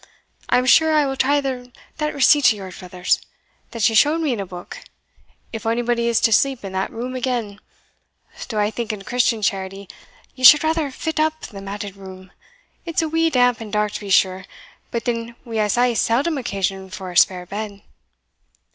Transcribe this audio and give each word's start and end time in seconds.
I 0.49 0.57
am 0.57 0.65
sure 0.65 0.95
I 0.95 1.05
will 1.05 1.15
try 1.15 1.39
that 1.41 1.71
receipt 1.99 2.47
of 2.53 2.53
yours, 2.53 2.79
brother, 2.79 3.05
that 3.69 3.87
ye 3.87 3.93
showed 3.93 4.19
me 4.21 4.33
in 4.33 4.39
a 4.39 4.47
book, 4.47 4.79
if 5.53 5.63
onybody 5.63 6.07
is 6.07 6.19
to 6.21 6.33
sleep 6.33 6.65
in 6.65 6.71
that 6.71 6.91
room 6.91 7.15
again, 7.15 7.59
though 8.49 8.57
I 8.57 8.71
think, 8.71 8.91
in 8.91 9.03
Christian 9.03 9.43
charity, 9.43 9.87
ye 10.33 10.43
should 10.43 10.63
rather 10.63 10.89
fit 10.89 11.19
up 11.19 11.41
the 11.41 11.61
matted 11.61 11.95
room 11.95 12.31
it's 12.83 13.03
a 13.03 13.07
wee 13.07 13.29
damp 13.29 13.61
and 13.61 13.71
dark, 13.71 13.91
to 13.91 13.99
be 13.99 14.09
sure, 14.09 14.45
but 14.89 15.05
then 15.05 15.35
we 15.45 15.57
hae 15.57 15.69
sae 15.69 15.93
seldom 15.93 16.35
occasion 16.39 16.89
for 16.89 17.11
a 17.11 17.15
spare 17.15 17.45
bed." 17.45 17.83